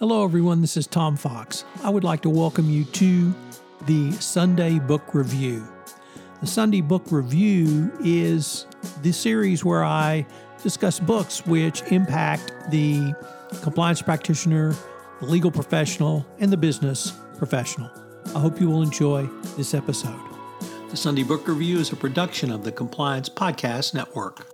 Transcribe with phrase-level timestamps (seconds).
[0.00, 0.60] Hello, everyone.
[0.60, 1.64] This is Tom Fox.
[1.84, 3.32] I would like to welcome you to
[3.86, 5.64] the Sunday Book Review.
[6.40, 8.66] The Sunday Book Review is
[9.02, 10.26] the series where I
[10.64, 13.14] discuss books which impact the
[13.62, 14.74] compliance practitioner,
[15.20, 17.88] the legal professional, and the business professional.
[18.34, 19.26] I hope you will enjoy
[19.56, 20.20] this episode.
[20.90, 24.53] The Sunday Book Review is a production of the Compliance Podcast Network.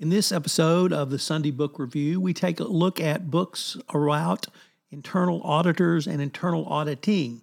[0.00, 4.46] In this episode of the Sunday Book Review, we take a look at books about
[4.90, 7.42] internal auditors and internal auditing.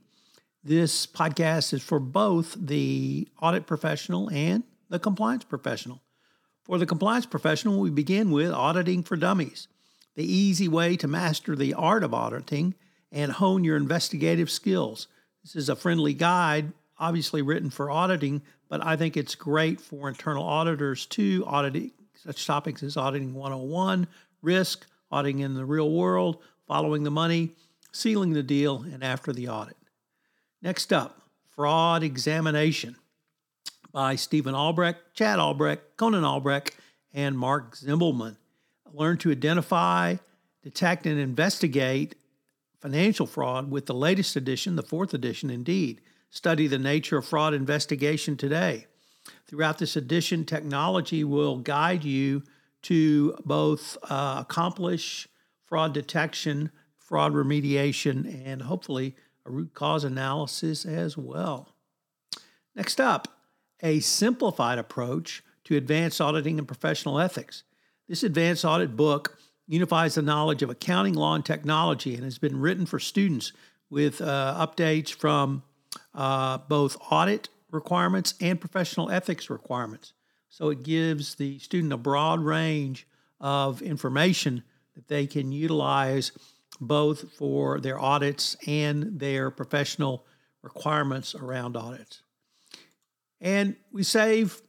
[0.64, 6.02] This podcast is for both the audit professional and the compliance professional.
[6.64, 9.68] For the compliance professional, we begin with Auditing for Dummies,
[10.16, 12.74] the easy way to master the art of auditing
[13.12, 15.08] and hone your investigative skills.
[15.44, 20.10] This is a friendly guide, obviously written for auditing, but I think it's great for
[20.10, 21.92] internal auditors to auditing
[22.24, 24.08] such topics as auditing 101,
[24.42, 27.56] risk, auditing in the real world, following the money,
[27.92, 29.78] sealing the deal, and after the audit.
[30.62, 32.96] Next up, fraud examination
[33.92, 36.76] by Stephen Albrecht, Chad Albrecht, Conan Albrecht,
[37.14, 38.38] and Mark Zimbelman.
[38.94, 40.16] Learn to identify,
[40.64, 42.16] detect, and investigate
[42.80, 46.02] financial fraud with the latest edition, the fourth edition indeed.
[46.30, 48.86] Study the nature of fraud investigation today.
[49.48, 52.44] Throughout this edition, technology will guide you
[52.84, 55.28] to both uh, accomplish
[55.66, 59.16] fraud detection, fraud remediation, and hopefully
[59.46, 61.76] a root cause analysis as well.
[62.76, 63.28] Next up,
[63.82, 67.64] a simplified approach to advanced auditing and professional ethics.
[68.08, 72.60] This advanced audit book unifies the knowledge of accounting, law, and technology and has been
[72.60, 73.52] written for students
[73.90, 75.64] with uh, updates from
[76.14, 80.14] uh, both audit requirements and professional ethics requirements.
[80.50, 83.08] So it gives the student a broad range
[83.40, 84.64] of information
[84.96, 86.32] that they can utilize
[86.80, 90.26] both for their audits and their professional
[90.62, 92.22] requirements around audits.
[93.40, 94.62] And we save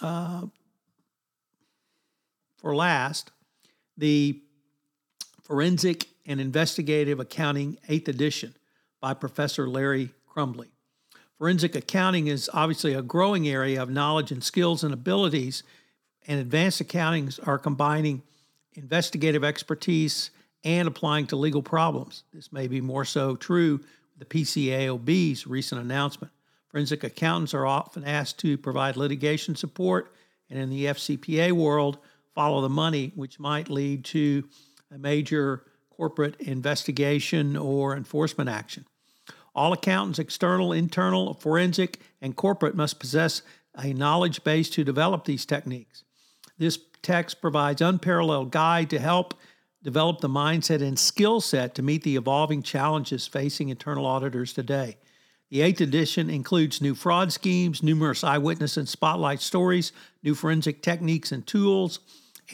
[0.00, 0.46] uh,
[2.56, 3.30] for last
[3.96, 4.40] the
[5.42, 8.54] Forensic and Investigative Accounting 8th edition
[9.00, 10.68] by Professor Larry Crumbley.
[11.38, 15.62] Forensic accounting is obviously a growing area of knowledge and skills and abilities,
[16.26, 18.22] and advanced accountings are combining
[18.74, 20.30] investigative expertise
[20.64, 22.24] and applying to legal problems.
[22.34, 23.78] This may be more so true
[24.18, 26.32] with the PCAOB's recent announcement.
[26.70, 30.12] Forensic accountants are often asked to provide litigation support,
[30.50, 31.98] and in the FCPA world,
[32.34, 34.48] follow the money, which might lead to
[34.92, 38.84] a major corporate investigation or enforcement action.
[39.58, 43.42] All accountants, external, internal, forensic, and corporate, must possess
[43.76, 46.04] a knowledge base to develop these techniques.
[46.58, 49.34] This text provides unparalleled guide to help
[49.82, 54.96] develop the mindset and skill set to meet the evolving challenges facing internal auditors today.
[55.50, 59.90] The eighth edition includes new fraud schemes, numerous eyewitness and spotlight stories,
[60.22, 61.98] new forensic techniques and tools,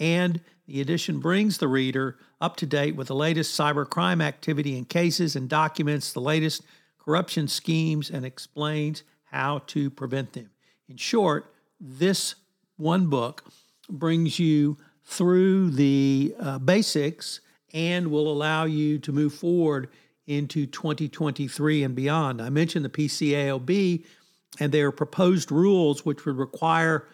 [0.00, 4.88] and the edition brings the reader up to date with the latest cybercrime activity and
[4.88, 6.62] cases and documents the latest
[7.04, 10.50] corruption schemes and explains how to prevent them.
[10.88, 12.34] In short, this
[12.76, 13.44] one book
[13.90, 17.40] brings you through the uh, basics
[17.72, 19.88] and will allow you to move forward
[20.26, 22.40] into 2023 and beyond.
[22.40, 24.04] I mentioned the PCAOB
[24.60, 27.06] and their proposed rules, which would require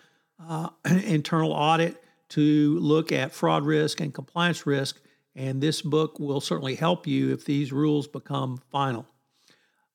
[0.47, 5.01] uh, internal audit to look at fraud risk and compliance risk.
[5.35, 9.07] And this book will certainly help you if these rules become final.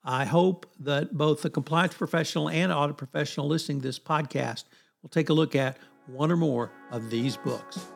[0.07, 4.65] I hope that both the compliance professional and audit professional listening to this podcast
[5.01, 7.87] will take a look at one or more of these books.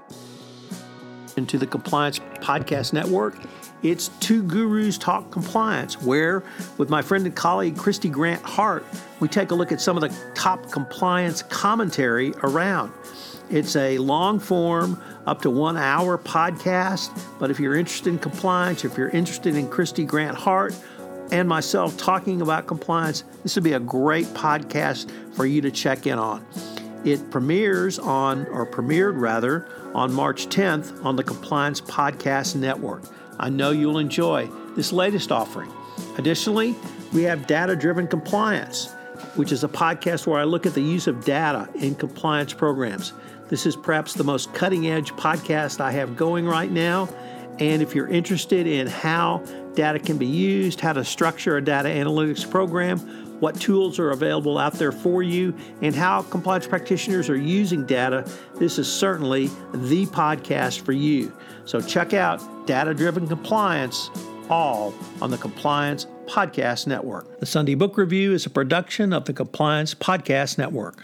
[1.40, 3.36] into the Compliance Podcast Network.
[3.82, 6.44] It's Two Gurus Talk Compliance, where,
[6.78, 8.86] with my friend and colleague Kristy Grant-Hart,
[9.20, 12.92] we take a look at some of the top compliance commentary around.
[13.50, 17.10] It's a long form, up to one hour podcast,
[17.40, 20.76] but if you're interested in compliance, if you're interested in Kristy Grant-Hart,
[21.32, 26.08] and myself talking about compliance, this would be a great podcast for you to check
[26.08, 26.46] in on.
[27.06, 33.04] It premieres on, or premiered rather, on March 10th on the Compliance Podcast Network.
[33.40, 35.72] I know you'll enjoy this latest offering.
[36.18, 36.76] Additionally,
[37.14, 38.92] we have Data Driven Compliance,
[39.36, 43.14] which is a podcast where I look at the use of data in compliance programs.
[43.48, 47.10] This is perhaps the most cutting edge podcast I have going right now.
[47.60, 49.44] And if you're interested in how
[49.76, 53.00] data can be used, how to structure a data analytics program,
[53.40, 58.30] what tools are available out there for you, and how compliance practitioners are using data,
[58.56, 61.32] this is certainly the podcast for you.
[61.66, 64.10] So check out Data Driven Compliance,
[64.50, 67.40] all on the Compliance Podcast Network.
[67.40, 71.04] The Sunday Book Review is a production of the Compliance Podcast Network.